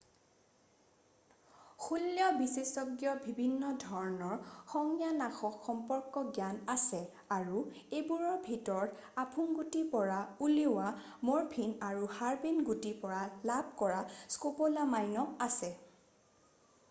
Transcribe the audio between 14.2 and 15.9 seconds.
স্কপ'লামাইনো আছে